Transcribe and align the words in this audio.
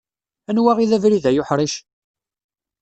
anwa 0.49 0.73
i 0.83 0.85
d 0.89 0.91
abrid 0.95 1.25
ay 1.29 1.37
uḥric? 1.41 1.73